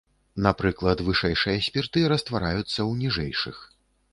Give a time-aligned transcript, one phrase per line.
[0.45, 3.63] Напрыклад вышэйшыя спірты раствараюцца ў ніжэйшых.